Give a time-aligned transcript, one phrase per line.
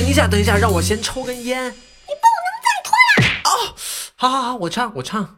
[0.00, 1.64] 一下，等一下，让我先抽根烟。
[1.66, 3.26] 你不能再拖了。
[3.44, 3.74] 哦，
[4.14, 5.36] 好好好，我唱，我唱。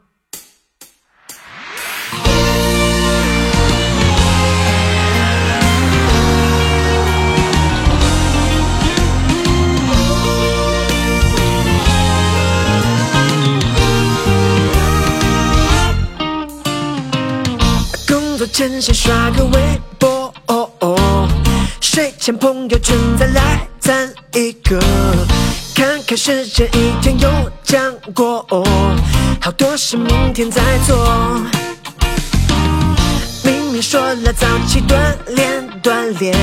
[18.06, 21.28] 工作前先刷个微博，哦哦，
[21.80, 24.80] 睡前朋友圈再来赞一个，
[25.74, 27.28] 看看时间一天又
[27.62, 28.64] 将过，哦，
[29.42, 30.96] 好多事明天再做。
[33.42, 34.96] 明明说了早起锻
[35.34, 36.34] 炼锻炼，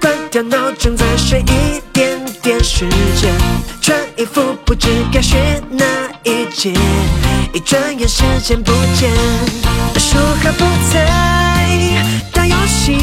[0.00, 3.32] 关掉闹钟再睡一点点时间，
[3.80, 5.86] 穿衣服不知该选哪
[6.24, 6.74] 一件，
[7.54, 9.08] 一转眼时间不见。
[9.96, 11.06] 说好不再
[12.32, 12.96] 打游戏，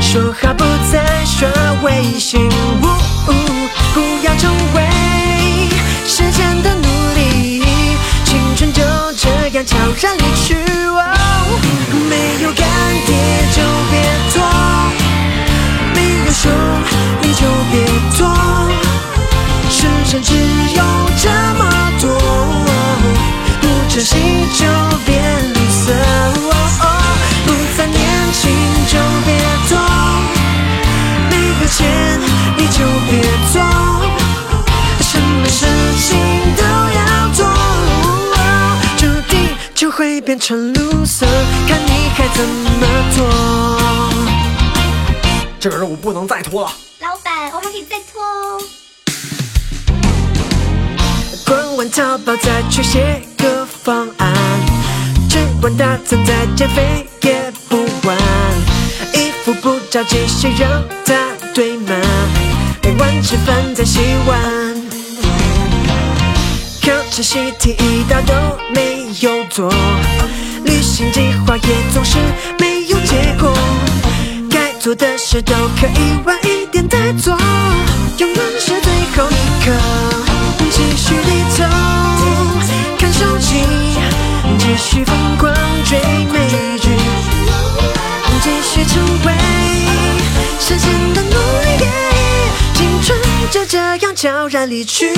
[0.00, 1.48] 说好不再刷
[1.82, 2.40] 微信，
[20.22, 20.82] 只有
[21.20, 22.10] 这么多，
[23.60, 24.16] 不珍惜
[24.54, 24.64] 就
[25.04, 25.12] 变
[25.52, 25.92] 绿色，
[27.46, 27.98] 不再年
[28.32, 28.42] 轻
[28.86, 29.28] 就别
[29.68, 29.78] 做，
[31.30, 32.20] 没有钱
[32.56, 32.78] 你就
[33.10, 33.12] 别
[33.52, 33.62] 做，
[35.00, 35.66] 什么事
[36.00, 36.16] 情
[36.56, 37.46] 都要做，
[38.96, 39.32] 注定
[39.74, 41.26] 就会变成绿色
[41.68, 43.18] 看你还怎么做。
[45.60, 46.72] 这个任务不能再拖了。
[47.00, 48.60] 老板，我还可以再拖哦。
[51.46, 54.32] 逛完淘宝再去写个方案，
[55.28, 58.16] 吃完大餐再减肥也不晚。
[59.12, 61.14] 衣服不着急洗，让它
[61.54, 62.00] 堆满，
[62.82, 64.40] 每晚吃饭再洗碗。
[66.82, 68.34] 考试习题一道都
[68.74, 69.70] 没有做，
[70.64, 72.16] 旅行计划也总是
[72.58, 73.52] 没有结果。
[74.50, 77.36] 该做的事都可以晚一点再做，
[78.18, 80.13] 永远是最后一刻。
[81.22, 81.64] 低头
[82.98, 83.64] 看手机，
[84.58, 85.52] 继续疯狂
[85.84, 85.98] 追
[86.32, 86.88] 美剧，
[88.42, 89.32] 继续成为
[90.58, 91.36] 时间的奴
[91.78, 91.86] 隶。
[92.74, 93.18] 青春
[93.50, 95.12] 就这样悄然离去，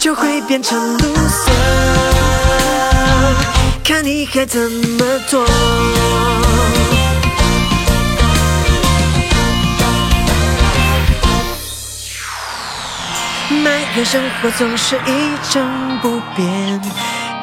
[0.00, 1.52] 就会变成 loser，
[3.84, 5.44] 看你还怎么做。
[13.62, 16.80] 埋怨生活总是一成不变，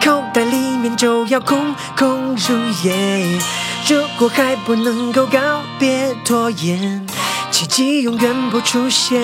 [0.04, 3.40] 口袋里面就要空空如也。
[3.88, 7.06] 如果还不能够告别拖延，
[7.52, 9.22] 奇迹永远不出现。